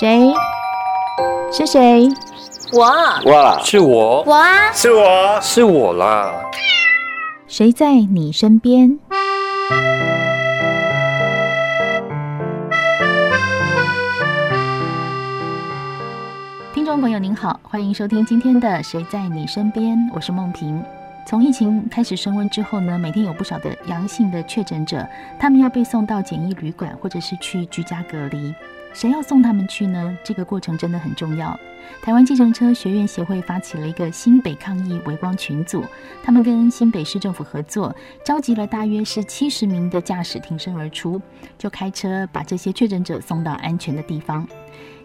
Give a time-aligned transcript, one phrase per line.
[0.00, 0.32] 谁？
[1.52, 2.08] 是谁？
[2.72, 2.82] 我。
[3.30, 4.24] 哇，是我。
[4.24, 6.34] 我啊，是我，是我啦。
[7.46, 8.98] 谁在你身边？
[16.72, 20.82] 听众朋友您好，欢迎收听今天的《谁在你身边》，我是梦萍。
[21.24, 25.06] 从疫情开始升温之后呢，每天有不少的阳性的确诊者，
[25.38, 28.52] 他们要被送到检疫旅馆，或者是去居家隔离。
[28.94, 30.16] 谁要送他们去呢？
[30.24, 31.58] 这个过程真的很重要。
[32.00, 35.84] 台湾计程车学院协会发起了一个新北抗疫微光群组，
[36.22, 41.20] 他们跟新北市政府合作，召集了大约是七十名的驾驶挺身而出，
[41.58, 44.46] 就开车把这些确诊者送到安全的地方。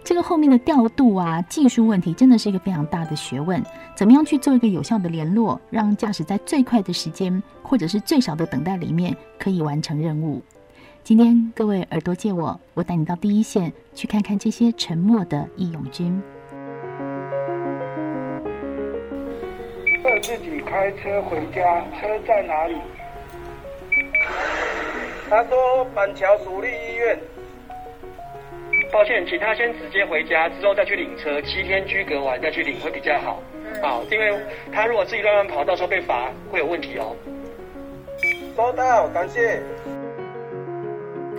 [0.01, 3.61] 这个后面的调度啊，技术问题真的是一个非常大的学问。
[3.95, 10.41] 怎么样去做一个有效的联络，让驾驶在最快的时间或者是最少的等待里面可以完成任务？
[11.09, 16.21] 今天各位耳朵借我，我带你到第一线去看看这些沉默的义勇军。
[20.03, 22.75] 要自己开车回家，车在哪里？
[25.27, 27.19] 他说板桥属立医院。
[28.93, 33.41] 抱歉，请他先直接回家，之后再去领车，七天居隔完再去领会比较好。
[33.81, 34.39] 好，因为
[34.71, 37.15] 他如果自己乱乱跑，到时候被罚会有问题哦。
[38.55, 39.59] 收到，感谢。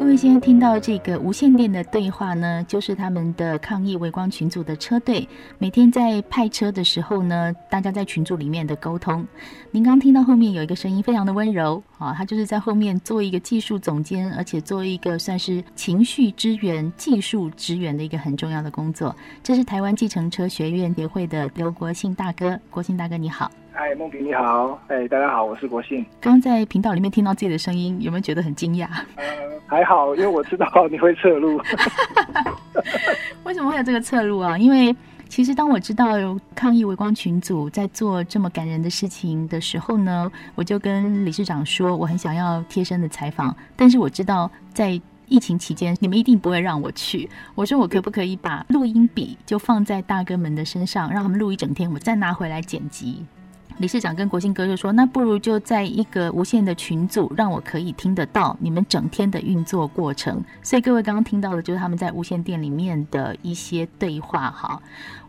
[0.00, 9.28] 各位现在听到这个无线电的对话呢，就是他们的抗疫微光群组的车队每天在派车的时候呢，大家在群组里面的沟通。
[9.70, 19.14] 您刚听到后面有一个声音非常的温柔啊，他就是在后面做一个技术总监，而且做一个算是情绪支援、技术支援的一个很重要的工作。
[19.42, 23.50] 这是台湾计程车学院协会的刘国信大哥，国信大哥你好。
[23.70, 26.02] 嗨，梦萍你好，哎，大家好，我是国信。
[26.20, 28.88] 刚刚在频道里面听到自己的声音，有没有觉得很惊讶？
[29.16, 29.24] 呃，
[29.66, 31.60] 还好，因为我知道你会侧录。
[33.44, 34.56] 为什么会有这个侧录啊？
[34.56, 34.94] 因为
[35.30, 36.08] 其实当我知道
[36.56, 47.30] 抗疫微光群组在做这么感人的事情的时候呢，我就跟理事长说，我很想要贴身的采访，但是我知道在疫情期间，你们一定不会让我去。
[47.54, 53.24] 我说我可不可以把录音笔就放在大哥们的身上，让他们录一整天，我再拿回来剪辑。
[53.80, 64.50] 理事长跟国信哥就说：“那不如就在一个无线的群组，让我可以听得到你们整天的运作过程。”所以各位刚刚听到的就是他们在无线电里面的一些对话。
[64.50, 64.78] 哈，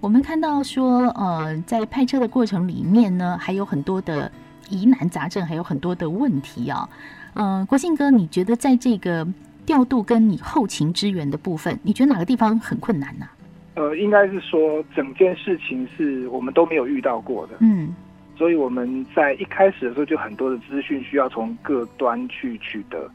[0.01, 4.29] 我们看到说，呃，在派车的过程里面呢，还有很多的
[4.69, 6.90] 疑难杂症，还有很多的问题啊。
[7.35, 9.25] 嗯、呃，国信哥，你觉得在这个
[9.66, 13.31] 调度跟你后勤支援的部分，你觉得哪个地方很困难呢、啊？
[13.75, 17.53] 呃，应该是说整件事情是我们都没有遇到过的。
[17.61, 17.95] 嗯。
[18.41, 23.07] 所以我们在一开始的时候就很多的资讯需要从各端去取得，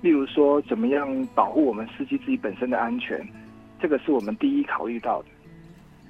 [0.00, 3.20] 例如说怎么样保护我们司机自己本身的安全，
[3.80, 5.28] 这个是我们第一考虑到的。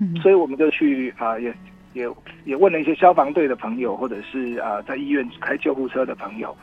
[0.00, 1.54] 嗯，所以我们就去啊、呃，也
[1.94, 2.10] 也
[2.44, 6.54] 也问了一些消防队的朋友，或者是啊、呃、在医院开救护车的朋友，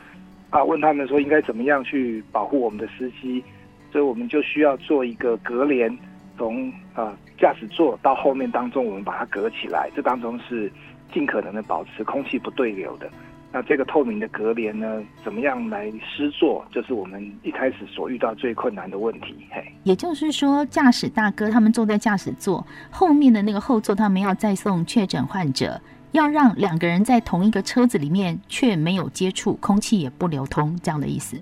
[0.50, 3.42] 啊问他们说应该怎么样去保护我们的司机，
[3.90, 5.92] 所以我们就需要做一个隔帘，
[6.38, 10.70] 从啊驾驶座到后面当中，我们把它隔起来，这当中是。
[11.12, 13.08] 尽可能的保持空气不对流的，
[13.52, 16.64] 那这个透明的隔帘呢，怎么样来施作？
[16.70, 19.34] 就是我们一开始所遇到最困难的问题。
[19.50, 25.80] 嘿，也就是说，驾驶大哥他们坐在驾驶座后面的那个后座，他们要再送确诊患者，
[26.12, 31.40] 要让两个人在同一个车子里面却没有接触，空气也不流通，这样的意思。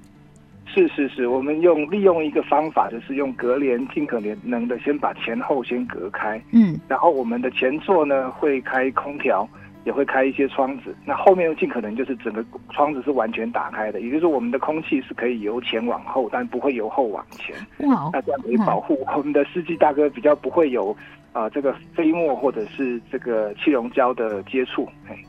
[0.74, 6.42] 是是是，我们用利用一个方法，就是用隔帘，尽可能的先把前后先隔开。
[6.50, 9.48] 嗯，然后我们的前座呢会开空调，
[9.84, 10.92] 也会开一些窗子。
[11.04, 17.54] 那后面又尽可能就是整个窗子是完全打开的，也就是说我们的空气是可以由前往后，但不会由后往前。
[17.88, 20.96] 哇，那这样可以保护我们的司机大哥比较不会有。
[21.34, 24.88] 啊、呃，这个飞沫或者是这个气溶胶的接触，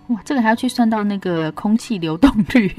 [0.10, 2.72] 哇，这个还要去算到那个空气流动率，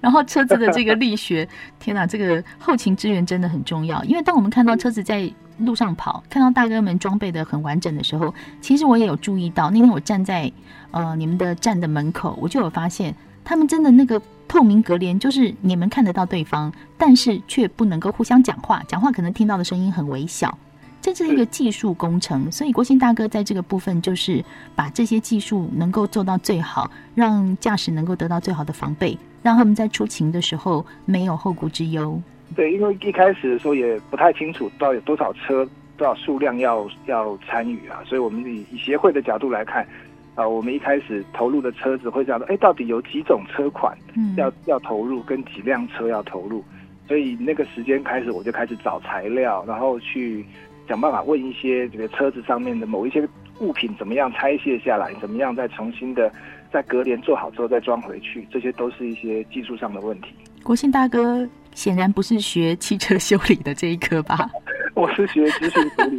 [0.00, 1.46] 然后车子的这个力学，
[1.80, 4.02] 天哪，这个后勤支援真的很重要。
[4.04, 10.50] 因为当我们看到车子在路上跑，看到大哥们装备的很完整的时候，其实我也有注意到，那天我站在
[10.92, 13.12] 呃你们的站的门口，我就有发现，
[13.42, 20.56] 他们真的那个透明隔帘，就是你们看得到对方，但是却不能够互相讲话，讲话可能听到的声音很微小。
[21.00, 24.44] 这是一个技术工程，所以国信大哥在这个部分就是
[24.74, 32.20] 把这些技术能够做到最好，让驾驶能够得到最好的防备，让他们在出勤的时候没有后顾之忧。
[32.54, 35.66] 对，因为一开始的时候也不太清楚到底有多少车、
[35.96, 39.86] 多少数量要要参与啊，所以我们以以协会的角度来看，
[40.34, 43.96] 啊，我们一开始投入的车子会想到，哎，到底有几种车款
[44.36, 46.62] 要、嗯、要投入，跟几辆车要投入。
[47.08, 50.44] 所以那个时间开始，我就开始找材料，然后去
[50.88, 53.26] 想办法问一些这个车子上面的某一些
[53.60, 56.32] 物品怎么样拆卸下来，怎么样再重新的
[56.72, 60.34] 在隔帘做好之后再装回去，这些都是一些技术上的问题。
[60.62, 64.50] 国庆大哥显然不是学汽车修理的这一科吧？
[64.94, 66.18] 我是学资讯修理，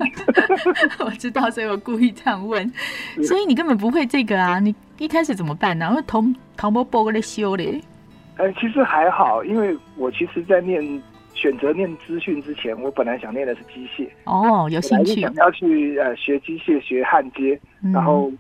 [1.06, 2.72] 我知道，所以我故意这样问。
[3.24, 4.60] 所以你根本不会这个啊？
[4.60, 5.94] 你一开始怎么办呢？
[5.94, 7.82] 会同唐伯伯来修嘞。
[8.38, 10.82] 呃，其实还好，因为我其实，在念
[11.42, 14.08] 选择念资讯之前，我本来想念的是机械。
[14.26, 15.22] 哦，有兴趣。
[15.22, 18.32] 想要去呃学机械，学焊接，嗯、然后。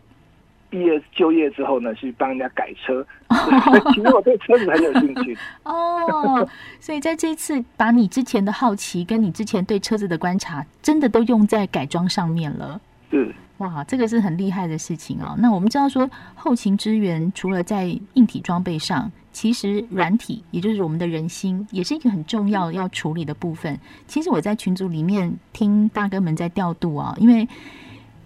[0.71, 3.05] 毕业就业之后呢，去帮人家改车。
[3.93, 5.37] 其实我对车子很有兴趣。
[5.63, 6.47] 哦，
[6.79, 12.79] 所以在这一次，把你之前的好奇跟你之前对车子的观察，真的都用在改装上面了。
[13.09, 15.35] 是哇，这个是很厉害的事情哦。
[15.37, 23.79] 那我们知道说，后勤支援除了在硬体装备上，其实软体，也就是我们的人心，也是一个很重要要处理的部分。
[24.07, 27.47] 其实我在群组里面听大哥们在调度啊，因为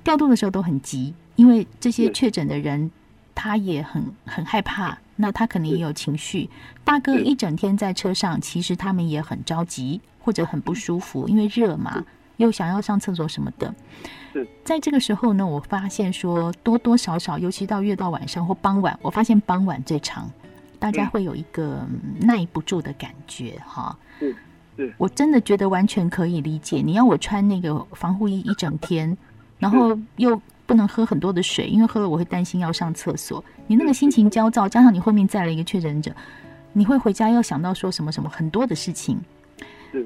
[0.03, 1.13] 调度的时候都很急。
[1.35, 2.89] 因为这些确诊的人，
[3.35, 6.49] 他也很很害怕，那他可能也有情绪。
[6.85, 12.01] 大哥一整天在车上，其实他们也很着急或者很不舒服，因为热嘛，
[12.37, 13.73] 又想要上厕所什么的。
[14.63, 20.29] 在这个时候呢，我发现说多多少少，尤其到越到晚上或傍晚，我发现傍晚最长，
[20.77, 21.85] 大家会有一个
[22.19, 23.97] 耐不住的感觉哈。
[24.97, 26.81] 我真的觉得完全可以理解。
[26.81, 29.17] 你要我穿那个防护衣一整天，
[29.59, 30.41] 然后又。
[30.67, 33.45] 不能喝很多的水，因为喝了我会担心要上厕所。
[33.67, 36.11] 你那个心情焦躁，加上你后面再来一个确诊者，
[36.73, 39.19] 你会回家要想到说什么什么很多的事情。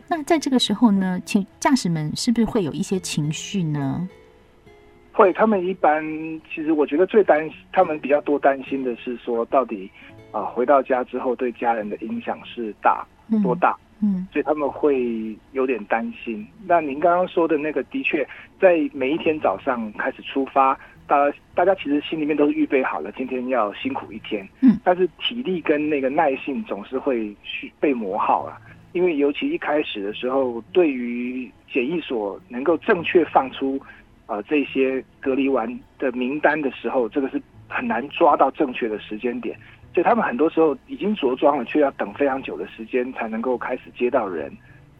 [0.10, 4.08] 那在这个时候呢，请驾驶们是不是会有一些情绪呢？
[5.14, 6.04] 会，他们一般
[6.54, 9.90] 其实我觉得最担心，他们比较多担心的是说，到底
[10.32, 13.06] 啊、呃、回到家之后对家人的影响是大
[13.44, 13.72] 多大？
[13.72, 16.48] 嗯嗯，所以他们会有点担心。
[16.66, 18.26] 那您刚刚说的那个，的确，
[18.58, 20.74] 在每一天早上开始出发，
[21.06, 24.48] 大家大家其实心里面都是预备好了，今天要辛苦一天。
[24.62, 28.58] 嗯，但是体力跟那个耐性总是会去被磨耗啊。
[28.94, 33.80] 因为尤其一开始的时候，对于检疫所能够正确放出
[34.26, 39.58] 呃这些隔离完的名单的时候，这个是很难抓到正确的时间点。
[39.94, 44.52] 所以他们很多时候已经着装了，却要等非常久的时间才能够开始接到人。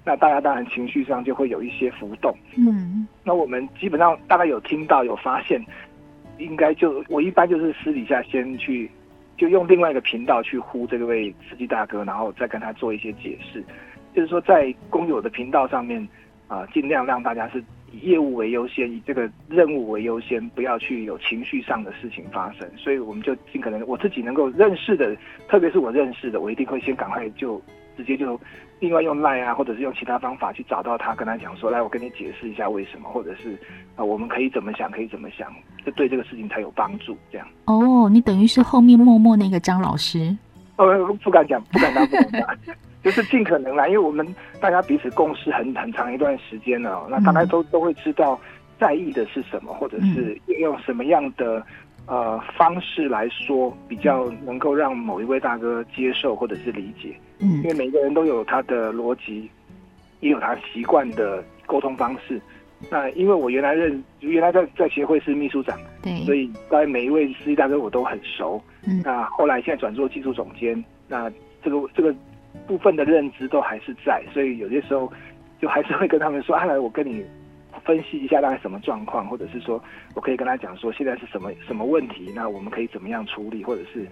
[0.04, 2.36] 那大家当然情绪上就会有一些浮动。
[2.58, 5.64] 嗯，那我们基本上大概有听到有发现，
[6.40, 8.90] 应该就我一般就是私底下先去，
[9.40, 13.64] 就用另外一个频道去呼这位司机大哥，然后再跟他做一些解释。
[14.14, 16.08] 就是说在公有的频道上面
[16.48, 17.64] 啊，尽量让大家是。
[17.92, 22.70] 以业务为优先，以这个任务为优先，不要去有情绪上的事情发生。
[22.78, 27.60] 所以我们就尽可能，我自己能够认识的，特别是我认识的，我一定会先赶快就
[28.00, 28.40] 直接就
[28.80, 33.58] 另外用 Line 啊，或者是用其他方法去找到他，跟他讲说，来，我跟你解释一下为什么，或者是
[33.98, 35.52] 啊，我们可以怎么想，可以怎么想，
[35.84, 37.18] 这对这个事情才有帮助。
[37.30, 37.46] 这样。
[37.66, 40.34] 哦，你等于是后面默默那个张老师。
[40.78, 42.58] 呃，不敢讲，不敢当，不敢当。
[43.04, 44.26] 就是尽可能啦，因为我们
[44.62, 48.40] 大家彼此共事很很长一段时间了，那大家都都会知道
[48.78, 51.66] 在意的是什么，或者是用什么样的
[52.10, 57.16] 呃方式来说比较能够让某一位大哥接受或者是理解。
[57.40, 59.50] 嗯，因为每个人都有他的逻辑，
[60.20, 62.42] 也有他习惯的沟通方式。
[62.90, 68.62] 那因为我原来认原来在在协会是秘书长，对，所以在每一位司机大哥我都很熟。
[68.86, 71.32] 嗯，那后来现在转做技术总监，那
[71.64, 72.14] 这个这个。
[72.66, 75.12] 部分的认知都还是在，所以有些时候
[75.62, 77.24] 就还是会跟他们说：“啊，来，我跟你
[77.80, 79.82] 分析一下大概什么状况，或者是说
[80.16, 84.04] 我可以跟他讲说现在是什么什么问题，那我们可以怎么样处理，或者是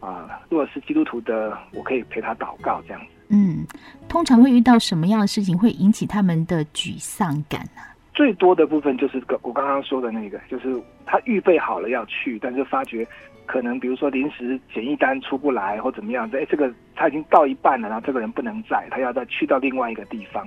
[0.00, 3.66] 啊、呃，如果是基督徒的，我可以陪他祷告这样子。”嗯，
[4.08, 7.90] 通常会遇到什么样的事情会引起他们的沮丧感呢、啊？
[8.14, 13.06] 最多的部分就是我刚刚说的那个，就是他预备好了要去，但是发觉。
[13.46, 20.44] 可能比如说临时检疫单出不来或怎么样，哎，这个他已经到一半了，然后这个人不能在，他要再去到另外一个地方。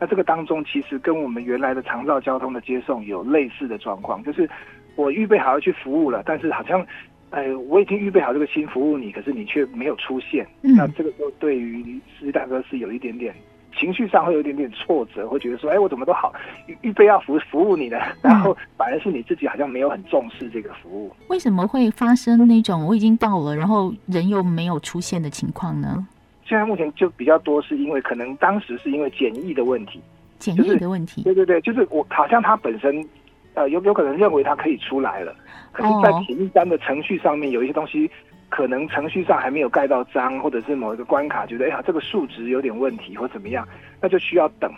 [0.00, 4.48] 那这个当中其实跟我们原来的长照交通的接送有类似的状况，就是
[4.96, 6.84] 我预备好要去服务了，但是好像，
[7.30, 10.46] 哎，我已经预备好这个心服务你，可是你却没有出现。
[10.62, 10.74] 嗯。
[10.74, 13.34] 那这个时候对于司机大哥是有一点点。
[13.78, 16.34] 情绪上会有一点点挫折，会觉得说：“哎，我怎么都好，
[16.82, 17.98] 预备要服服务你呢？
[18.20, 26.04] 然后反而是你自己好像没有很重视这个服务。”为什么会发生那种我已经到了，然后人又没有出现的情况呢？
[26.50, 30.00] 现在目前就比较多，是因为可能当时是因为检疫的问题，
[30.40, 31.22] 检疫的问题。
[31.22, 33.06] 对对对，就是我好像他本身
[33.54, 35.32] 呃有有可能认为他可以出来了，
[35.70, 38.10] 可是，在检疫单的程序上面有一些东西。
[38.52, 43.64] 可能程序上还没有盖到章，或者是某一个关卡觉得哎呀这个数值有点问题或怎么样，
[44.00, 44.68] 那就需要等。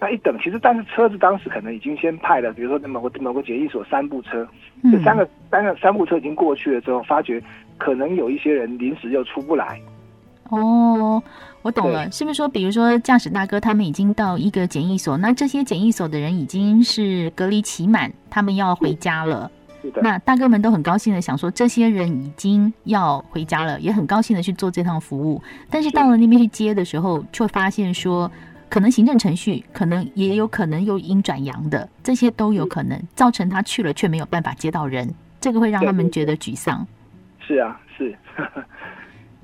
[0.00, 4.44] 那一等，其实但是车子当时可能已经先派了，比如说某个某个检疫所三部车，
[4.90, 7.40] 这三个三个三部车已经过去了之后，发觉
[7.78, 9.80] 可能有一些人临时又出不来。
[10.50, 11.22] 哦，
[11.62, 19.50] 我懂了，是不是说，比如说驾驶大哥他们已经到一个检疫所，那这些检疫所的人已经是隔离期满，他们要回家了。
[19.82, 20.02] 是的。
[20.02, 25.42] 那大哥们都很高兴的想说，这些人已经要回家了，也很高兴的去做这趟服务。
[25.70, 28.30] 但是到了那边去接的时候，却发现说。
[28.70, 36.86] 可能行政程序，可能也有可能又阴转阳的，这些都有可能造成他去了却没有办法接到人，这个会让他们觉得沮丧。
[37.40, 38.16] 是啊，是。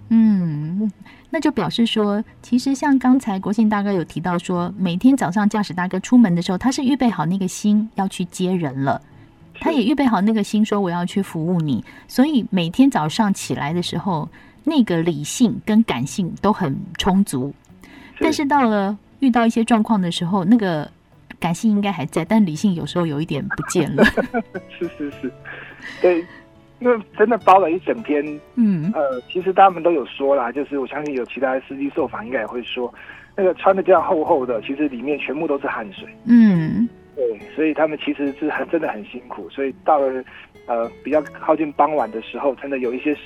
[0.09, 0.91] 嗯，
[1.31, 9.01] 那就表示说，其实像刚才国庆大哥有提到说，每天早上驾驶大哥出门的时候，他是预备好那个心要去接人了，
[9.61, 14.29] 他也预备好那个心说我要去服务你，所以每天早上起来的时候，
[14.65, 17.55] 那个理性跟感性都很充足，
[18.21, 18.97] 但是到了。
[19.21, 20.89] 遇到一些状况的时候，那个
[21.41, 24.05] 感性应该还在，但理性有时候有一点不见了。
[24.69, 25.33] 是是是，
[26.03, 26.23] 对，
[26.79, 28.25] 因为真的包了一整天。
[28.55, 32.93] 嗯，呃，其实他们都有说啦，就是我相信有其他的司机受访应该也会说，
[33.37, 36.09] 那个穿的这样厚厚的，其实里面全部都是汗水。
[36.27, 40.25] 嗯，对，所以他们其实是很真的很辛苦，所以到了
[40.67, 43.17] 呃比较靠近傍晚的时候，真的有一些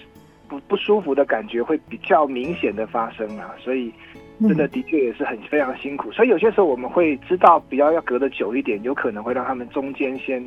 [0.49, 3.92] 不不舒服的感觉会比较明显的发生啊，所以。
[4.40, 10.42] 真的的确也是很非常辛苦，所以有些时候我们会知道，比较要隔得久一点，有可能会让他们中间先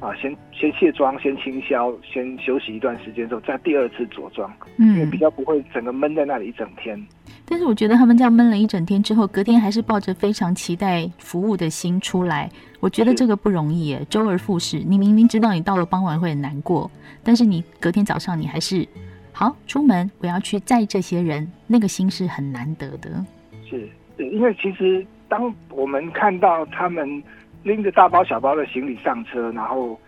[0.00, 7.02] 啊，先先卸妆，先清消，先休息一段时间之后，再第二次着装，嗯，因为比较不会整个闷在那里一整天。
[7.46, 12.50] 但是我觉得他们这样闷了一整天之后，隔天还是抱着非常期待服务的心出来，
[12.80, 14.78] 我觉得这个不容易耶，周而复始。
[14.86, 16.90] 你明明知道你到了傍晚会很难过，
[17.24, 18.86] 但是你隔天早上你还是
[19.32, 23.24] 好出门，我要去载这些人，那个心是很难得的。
[23.68, 27.22] 是，因为其实当我们看到他们
[27.62, 29.98] 拎着大包小包的行李上车，然后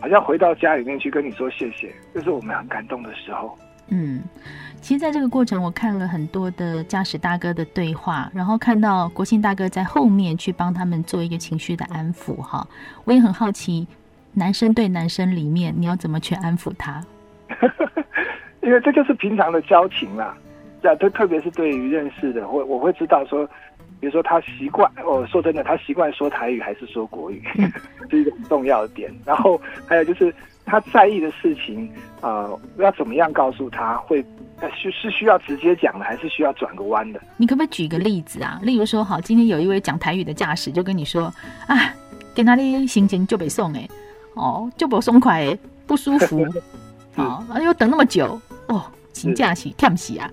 [0.00, 3.58] 好像回到家里面去跟你说谢谢，这是我们很感动的时候。
[3.90, 4.22] 嗯，
[4.82, 12.36] 其实在这个过程，我看了很多的驾驶大哥的对话，然后看到国庆大哥在后面去帮他们做一个情绪的安抚。
[12.36, 12.66] 哈，
[13.04, 13.88] 我也很好奇，
[14.34, 17.02] 男生对男生里面你要怎么去安抚他？
[18.60, 20.36] 因为这就是平常的交情啦。
[20.80, 23.44] 对，特特别是对于认识的，我我会知道说，
[24.00, 27.42] 比如说他习惯，哦，说真的，他习惯说台语还是说国语，
[28.10, 29.12] 是一个很重要的点。
[29.24, 30.32] 然后还有就是
[30.64, 34.24] 他在意的事情，呃，要怎么样告诉他会，
[34.74, 37.20] 需是需要直接讲的，还是需要转个弯的？
[37.36, 38.60] 你可不可以举个例子啊？
[38.62, 41.32] 例如说，好，今天有一位讲台语的驾驶就跟你说，
[41.66, 41.92] 啊，
[42.34, 43.88] 给哪里心情就被送哎，
[44.34, 45.58] 哦，就不松快哎，
[45.88, 46.46] 不舒服，
[47.16, 50.30] 好，又等那么久，哦，请假期跳死啊！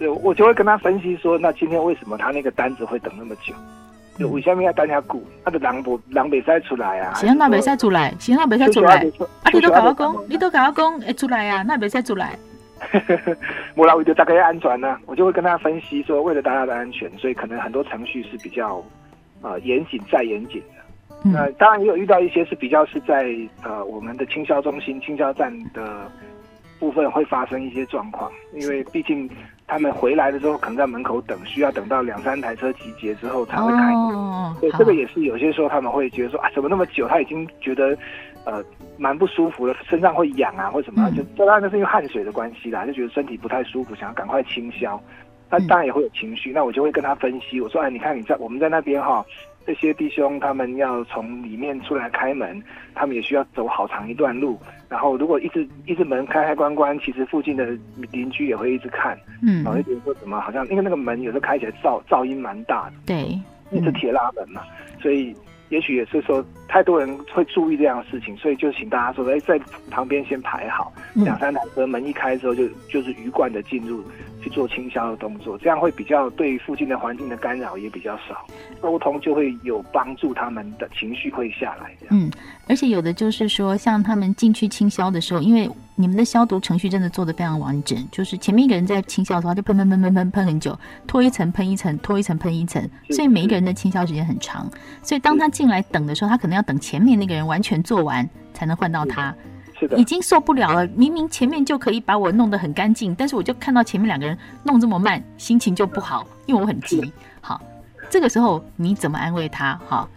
[0.00, 3.52] 对，我就会跟他分析说，那今天为什么他那个单子会等那么久？
[4.18, 5.22] 就为什么要等下顾？
[5.44, 7.12] 他的人不人没赛出来啊？
[7.12, 8.96] 行，那没赛出来，行，那没赛出来。
[8.96, 11.62] 啊，你都跟我讲，你都跟我讲，会出来啊？
[11.68, 12.38] 那没赛出来。
[13.76, 18.82] 我来为了大家安全呢、啊，我就会跟他分析说，为了大家的安全，所以可能很多程序是比较
[19.42, 20.80] 呃严谨再严谨的。
[21.24, 26.10] 嗯、那当然也有遇到一些是比较是在呃我们的清销中心、清销站的
[26.78, 29.28] 部分会发生一些状况，因为毕竟。
[29.70, 34.16] 他们回来的时候，可能在门口等，需要等到两三台车集结之后才会开门。
[34.16, 37.06] 哦，对，这个也是有些时候他们会觉得说啊，怎么那么久？
[37.06, 37.96] 他已经觉得
[38.44, 38.60] 呃
[38.98, 45.00] 蛮不舒服了，身上会痒啊，或什么，就这当然是因为汗水的关系啦，就觉得身体不太舒服，想要赶快清消。
[45.48, 49.24] 他当然也会有情绪，那我就会跟他分析，我说哎，你看你在我们在那边哈。
[49.66, 52.62] 这些弟兄他们要从里面出来开门，
[52.94, 54.58] 他们也需要走好长一段路。
[54.88, 57.64] 然后如果一直一直门开开关关，其实附近的
[58.10, 63.38] 邻居也会一直看，嗯，然后就觉得说怎么好像因为那个门有时候开起来噪噪音蛮大的，对，
[63.70, 64.62] 那是铁拉门嘛，
[65.00, 65.32] 所以
[65.70, 69.58] 也许也是说太多人会注意这样的事情，所以就请大家说，哎，在
[69.90, 74.04] 旁边先排好，两三台车门一开之后就就是鱼贯的进入。
[74.42, 78.46] 去做清消的动作，这样会比较对附近的环境的干扰也比较少，
[78.80, 81.94] 沟通就会有帮助，他们的情绪会下来。
[82.08, 82.30] 嗯，
[82.70, 94.70] 而且有的就是说，像他们进去清消的时候，因为你们的消毒程序真的做得非常完整，就是前面一个人在清消的时候就喷喷喷喷喷喷很久，拖一层喷一层，拖一层喷一层，所以每一个人的清消时间很长。
[95.02, 99.34] 所以当他进来等的时候，他可能要等前面那个人完全做完才能换到他。
[99.96, 107.12] 已经受不了了，明明前面就可以把我弄得很干净，但是我就看到前面两个人弄这么慢，心情就不好，因为我很急。
[107.40, 107.60] 好，
[108.08, 109.76] 这个时候你怎么安慰他？
[109.88, 110.08] 好，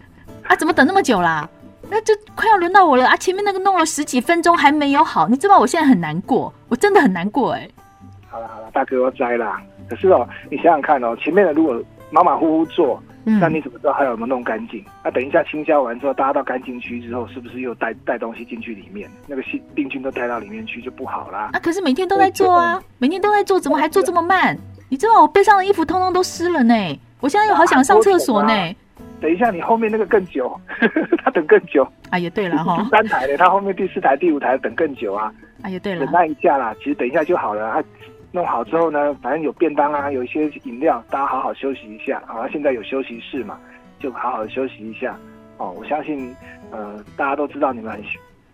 [0.43, 1.49] 啊，怎么等那么久啦？
[1.89, 3.15] 那就快要轮到我了啊！
[3.17, 7.71] 前面那个弄了十几分钟还没有好，你知道我现在很难过，我真的很难过哎、欸。
[8.29, 9.55] 好了好了，大哥我栽了。
[9.89, 14.83] 可是哦，你想想看哦，前面的如果马马虎虎做，嗯，那你怎么知道还有没有弄干净？
[15.03, 19.09] 那等一下清消完之后，大家到干净区之后，是不是又带带东西进去里面？
[19.27, 21.49] 那个细病菌都带到里面去就不好啦。
[21.53, 24.57] 啊，可是每天都在做啊，每天都在做，怎么还做这么慢？
[24.89, 26.73] 你知道我背上的衣服通通都湿了呢，
[27.19, 28.75] 我现在又好想上厕所呢。
[29.23, 30.53] 等一下，你后面那个更久，
[31.23, 31.87] 他等更久。
[32.09, 35.33] 啊，也对了哈，第三台的，他后面第四台、第五台等更久啊。
[35.61, 36.75] 啊，也对了，等待一下啦。
[36.79, 37.81] 其实等一下就好了啊。
[38.33, 42.21] 弄好之后呢，反正有便当啊，有一些饮料，大家好好休息一下。
[42.27, 43.57] 好啊，现在有休息室嘛，
[43.97, 45.17] 就好好休息一下。
[45.57, 46.35] 哦，我相信，
[46.71, 48.03] 呃，大家都知道你们很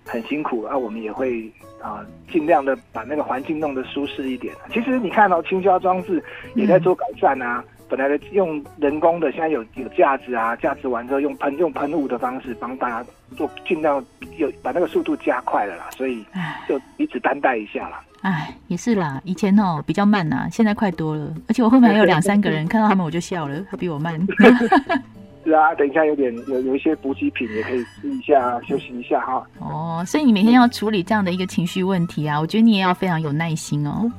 [0.05, 4.53] 很辛苦啊，我们也会啊尽量的把那个环境弄得舒适一点。
[4.71, 6.23] 其实你看到、哦、清消装置
[6.53, 7.63] 也在做改善啊。
[7.65, 14.03] 嗯本来的用人工的，现在有有架子啊，架子完之后用喷用喷雾的方式帮大家做，尽量
[14.37, 16.23] 有把那个速度加快了啦，所以
[16.67, 17.99] 就彼此担待一下啦。
[18.21, 24.15] 哎，也是啦，以前哦比较慢呐，现在快多了，而且我后面还有两三个人，看到他们我就笑了，他比我慢。
[25.43, 29.43] 是啊，等一下有点有有一些补给品也可以吃一下，休息一下哈。
[29.59, 34.11] 哦，所以你每天要处理这样的一个情绪问题啊，我觉得你也要非常有耐心哦。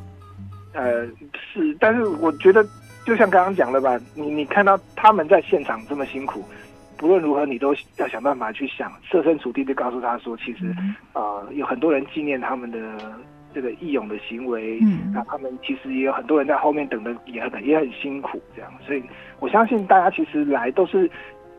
[0.73, 1.07] 呃，
[1.53, 2.67] 是，但是我觉得。
[3.07, 6.45] 就像刚刚讲的吧，你你看到他们在现场这么辛苦，
[6.97, 10.67] 不论如何，你都要想办法去想，设身处地的告诉他说，其实
[11.13, 12.79] 啊、呃，有很多人纪念他们的
[13.55, 19.03] 这个义勇的行为，嗯，那他们其实也有很多人在后面等的也很也很辛苦，这样，所以
[19.41, 21.11] 我相信大家其实来都是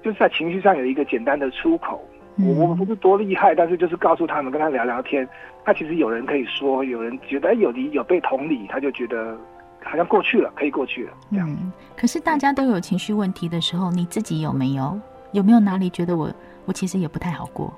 [0.04, 2.08] 就是在情绪上有一个简单的出口，
[2.38, 5.28] 我我们不是多厉害，但是就是告诉他们，跟他聊聊天，
[5.66, 9.36] 他其实有人可以说，有人觉得有理有被同理，他就觉得。
[9.84, 11.14] 好像过去了，可以过去了。
[11.32, 11.50] 这样。
[11.50, 15.00] 嗯，可是大家都有情绪问题的时候，你自己有没有？
[15.32, 16.30] 有没有哪里觉得我
[16.66, 17.74] 我其实也不太好过？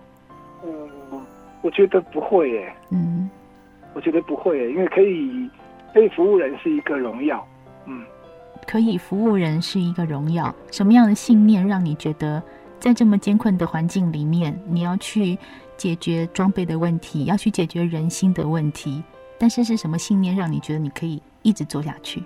[0.63, 1.21] 嗯，
[1.61, 2.75] 我觉得不会耶。
[2.89, 3.29] 嗯，
[3.93, 5.49] 我觉得不会耶，因为可以
[5.93, 7.45] 可以服务人是一个荣耀。
[7.85, 8.03] 嗯，
[8.65, 10.53] 可以服务人是一个荣耀。
[10.71, 12.41] 什么样的信念让你觉得
[12.79, 15.37] 在这么艰困的环境里面，你要去
[15.77, 19.03] 解决装备的问题，要去解决人心的问题？
[19.43, 21.21] 但是是什么信念让你觉得你可以？
[21.41, 22.23] 一直做下去。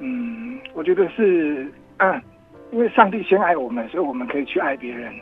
[0.00, 2.20] 嗯，我觉得是啊，
[2.72, 5.14] 因为上帝先爱我们，所以我们可以去爱别人。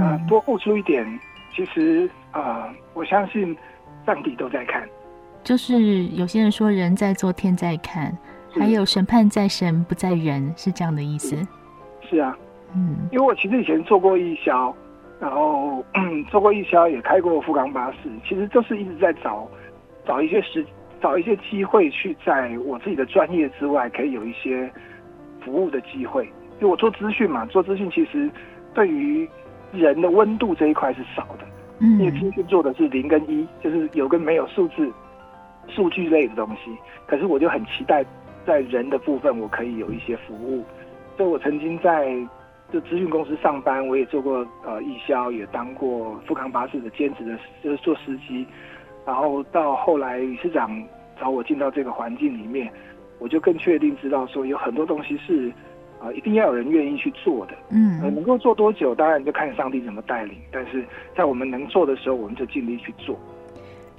[0.00, 1.06] 啊，多付出一点，
[1.54, 3.56] 其实啊，我相信
[4.04, 4.82] 上帝都在看。
[5.44, 8.12] 就是有些人说人在做天在看，
[8.58, 11.36] 还有审判在神不在人，是这样的意思。
[12.10, 12.36] 是啊，
[12.74, 14.74] 嗯，因为我其实以前做过义消，
[15.20, 15.84] 然后
[16.28, 19.48] 做过义消，也开过富冈巴士，其实就是一直在找
[20.06, 20.64] 找一些时。
[21.02, 24.70] 找一些机会去在我自己的专业之外，可以有一些
[25.44, 26.26] 服务的机会。
[26.58, 28.30] 就我做资讯嘛，做资讯其实
[28.72, 29.28] 对于
[29.70, 31.44] 人的温度这一块是少的。
[31.80, 34.90] 嗯，因为资讯做的是零跟一，就是有跟没有数字、
[35.68, 36.74] 数据类的东西。
[37.06, 38.02] 可是我就很期待
[38.46, 40.64] 在人的部分，我可以有一些服务。
[41.18, 42.16] 所以我曾经在
[42.72, 48.46] 这资讯公司上班，我也做过呃义销，也当过富康巴士的兼职的，就是做司机。
[49.06, 50.70] 然后到后来，理事长
[51.20, 52.72] 找我进到这个环境里面，
[53.18, 55.48] 我就更确定知道说有很多东西是
[56.00, 57.52] 啊、呃，一定要有人愿意去做的。
[57.70, 60.36] 嗯，呃、能够做多久，当然就看上帝怎么带领。
[60.50, 60.84] 但是
[61.16, 63.18] 在我们能做的时候，我们就尽力去做。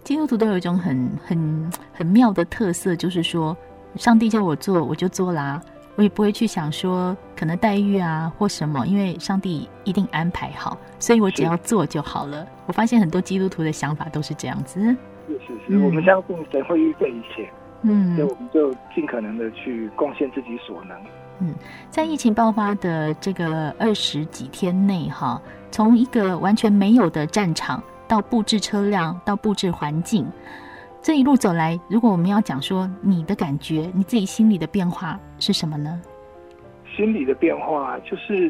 [0.03, 3.55] 基督徒都有一种很很很妙的特色，就是说，
[3.95, 5.61] 上帝叫我做，我就做啦。
[5.95, 12.45] 我也不会去想说可能待遇啊或什么，因为上帝一定安排好，所以我只要做就好了。
[12.65, 14.81] 我发现很多基督徒的想法都是这样子。
[15.27, 17.49] 是是是，嗯、我们相信神会预备一切，
[17.83, 20.97] 嗯，所以我们就尽可能的去贡献自己所能。
[21.39, 21.53] 嗯，
[21.89, 30.25] 在疫情爆发的这个二十几天内，哈，从一个完全没有的战场到布置车辆，到布置环境。
[31.01, 36.01] 这一路走来，如果我们要讲说你的感觉，你自己心里的变化是什么呢？
[36.95, 38.49] 心理的变化就是，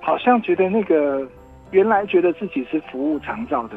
[0.00, 1.26] 好像觉得那个
[1.70, 3.76] 原来觉得自己是服务长照的，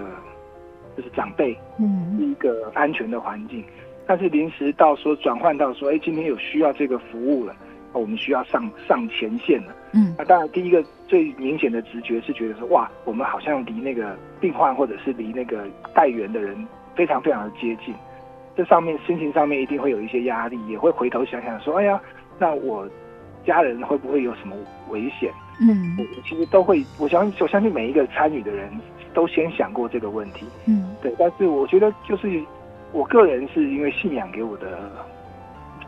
[0.98, 3.64] 就是长辈，嗯，一个安全的环境，
[4.08, 7.56] 但是临时到说转换到说，哎，今天有需要这个服务了，
[7.94, 16.58] 我们需要上上前线了，嗯，那当然第一个最明显的直觉是觉得说，哇，我们好像离那个病患或者是离那个带援的人
[16.96, 17.94] 非常非常的接近。
[18.58, 22.02] 这上面心情上面一定会有一些压力，也会回头想想说，哎呀，
[22.40, 22.88] 那我
[23.46, 24.56] 家人会不会有什么
[24.90, 25.32] 危险？
[25.62, 28.72] 嗯，我其实都会，我相信我相信每一个参与的人
[29.14, 30.46] 都先想过这个问题。
[30.66, 31.14] 嗯，对。
[31.20, 32.42] 但是我觉得，就是
[32.94, 34.90] 我个人是因为信仰给我的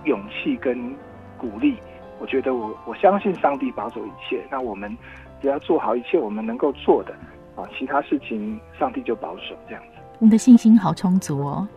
[0.04, 0.94] 勇气跟
[1.38, 1.78] 鼓励，
[2.20, 4.42] 我觉得我我相信上帝保守一切。
[4.52, 4.96] 那我们
[5.42, 7.14] 只要做好一切我们能够做的
[7.56, 10.02] 啊，其他事情上帝就保守这样子。
[10.20, 11.68] 你的信心好充足哦。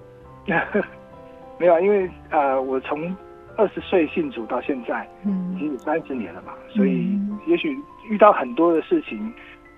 [1.59, 3.17] 没有，因为呃，我从
[3.57, 7.77] 二十岁信主到现在，嗯，已经有三十年了嘛，所以也许
[8.11, 9.33] 遇到很多的事情，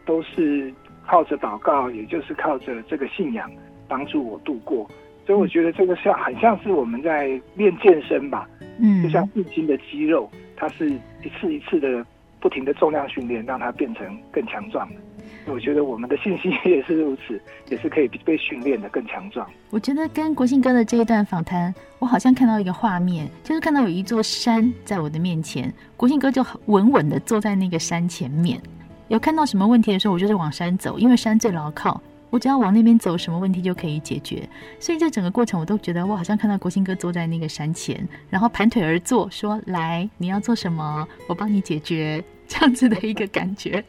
[0.05, 0.73] 都是
[1.07, 3.51] 靠着祷告，也就是靠着这个信仰
[3.87, 4.89] 帮助我度过。
[5.27, 8.49] 所以我觉得这个像很像是我们在练健身吧，
[8.81, 12.07] 嗯，就像一斤的肌肉，它是一次一次的
[12.41, 15.01] 不停的重量训练，让它变成更强壮的。
[15.47, 19.49] 我觉得我们的信心 也是如此，也是可以被训练的更强壮。
[19.71, 28.61] 我觉得跟国庆哥的这一段访谈，我好像看到一个画面，就是看到有一座山在我的面前，国庆哥就稳稳的坐在那个山前面。
[29.09, 34.49] 有看到什么问题的时候，我就是往山走，因为山最牢靠，我只要往那边走，什么问题就可以解决。
[34.81, 41.07] 所以这整个过程，我都觉得我好像看到国庆哥坐在那个山前，然后盘腿而坐，说：“来，你要做什么？
[41.29, 43.85] 我帮你解决。”这样子的一个感觉。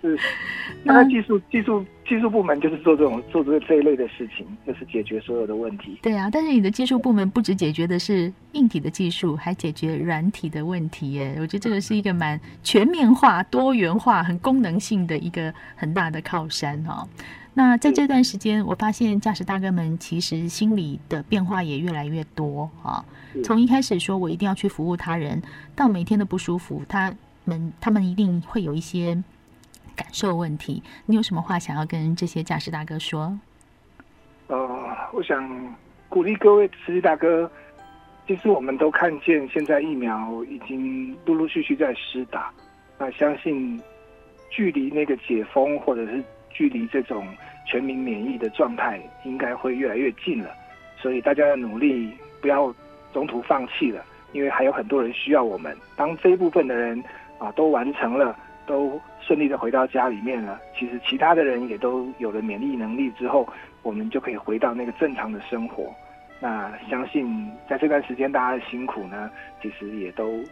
[0.00, 0.18] 是，
[0.82, 5.98] 那技术技术技术部门就是做这种做这这一类的事情，就是解决所有的问题。
[6.02, 11.36] 对啊，但是你的技术部门不只解决的是硬体的技术，还解决软体的问题耶。
[11.38, 17.06] 我觉得这个是一个蛮全面化、多元化、很功能性的一个很大的靠山哈。
[17.54, 23.04] 那在这段时间，我发现驾驶大哥们其实心里的变化也越来越多啊。
[23.44, 25.40] 从一开始说我一定要去服务他人，
[25.74, 29.22] 到每天的不舒服，他们他们一定会有一些。
[29.96, 33.36] 感受问题，你有什么话想要跟这些驾驶大哥说？
[34.48, 34.58] 呃，
[35.12, 35.74] 我想
[36.08, 37.50] 鼓励各位司机大哥，
[38.28, 42.52] 其实我们都看见现在疫苗已经陆陆续续在施打，
[42.98, 43.80] 那相信
[44.50, 47.26] 距离那个解封或者是距离这种
[47.66, 50.50] 全民免疫的状态，应该会越来越近了。
[51.00, 52.72] 所以大家要努力不要
[53.12, 55.76] 中途放弃了，因为还有很多人需要我们。
[55.96, 57.02] 当这一部分的人
[57.38, 58.38] 啊都完成了。
[58.66, 60.60] 都顺利的回到家里面了。
[60.78, 63.48] 其实其他的人也都有了免疫能力之后，
[63.82, 65.92] 我们就可以回到那个正常的生活。
[66.38, 69.30] 那相信在这段时间大家的辛苦呢，
[69.62, 70.42] 其实也都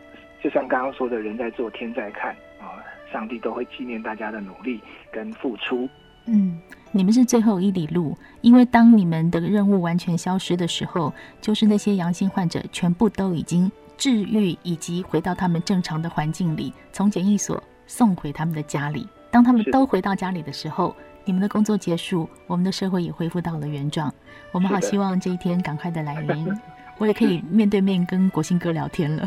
[0.42, 2.80] 就像刚刚说的“人在做天在看”啊，
[3.12, 4.80] 上帝都会纪念大家的努力
[5.12, 5.88] 跟付出。
[6.26, 6.58] 嗯，
[6.90, 17.62] 你们是最后一里路，因为当你们的任务完全消失的时候，就是那些阳性患者全部都已经治愈，以及回到他们正常的环境里，从检疫所。
[17.86, 19.08] 送回他们的家里。
[19.30, 20.94] 当他们都回到家里的时候，
[21.24, 24.12] 你们的工作结束，我们的社会也恢复到了原状。
[24.52, 26.48] 我们好希望这一天赶快的来临，
[26.98, 29.26] 我也可以面对面跟国兴哥聊天了。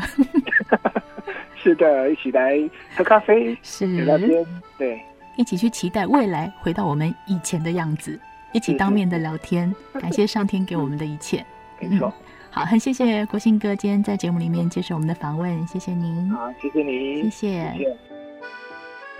[1.60, 2.56] 是的，一起来
[2.96, 4.46] 喝咖啡，是聊天，
[4.78, 5.00] 对，
[5.36, 8.18] 一起去期待未来回到我们以前的样子，
[8.52, 9.74] 一起当面的聊天。
[9.94, 11.44] 感谢上天给我们的一切。
[11.80, 12.12] 没错。
[12.50, 16.30] 好，很谢谢国兴哥今天在节目里面接受我们的访问，谢谢您。
[16.30, 17.72] 好，谢谢您，谢谢。
[17.76, 18.07] 谢谢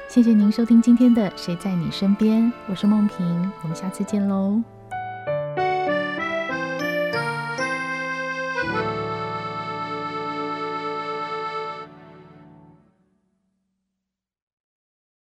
[0.09, 4.59] 谢谢您收听今天的《谁在你身边》，我是梦萍，我们下次见喽。